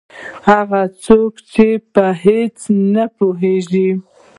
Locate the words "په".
1.93-2.05